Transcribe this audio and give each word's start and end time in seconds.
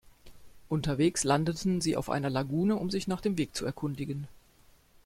Unterwegs 0.67 1.23
landeten 1.23 1.79
sie 1.79 1.95
auf 1.95 2.09
einer 2.09 2.31
Lagune, 2.31 2.75
um 2.75 2.89
sich 2.89 3.07
nach 3.07 3.21
dem 3.21 3.37
Weg 3.37 3.55
zu 3.55 3.65
erkundigen. 3.67 4.27